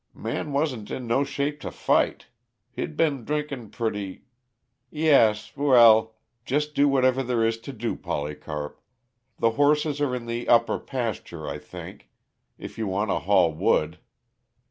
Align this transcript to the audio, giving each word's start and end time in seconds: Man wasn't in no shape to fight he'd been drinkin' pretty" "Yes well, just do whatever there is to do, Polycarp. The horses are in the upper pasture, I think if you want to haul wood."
Man 0.15 0.51
wasn't 0.51 0.89
in 0.89 1.05
no 1.05 1.23
shape 1.23 1.59
to 1.59 1.69
fight 1.69 2.25
he'd 2.71 2.97
been 2.97 3.23
drinkin' 3.23 3.69
pretty" 3.69 4.23
"Yes 4.89 5.55
well, 5.55 6.15
just 6.43 6.73
do 6.73 6.87
whatever 6.87 7.21
there 7.21 7.45
is 7.45 7.59
to 7.59 7.71
do, 7.71 7.95
Polycarp. 7.95 8.81
The 9.37 9.51
horses 9.51 10.01
are 10.01 10.15
in 10.15 10.25
the 10.25 10.49
upper 10.49 10.79
pasture, 10.79 11.47
I 11.47 11.59
think 11.59 12.09
if 12.57 12.79
you 12.79 12.87
want 12.87 13.11
to 13.11 13.19
haul 13.19 13.53
wood." 13.53 13.99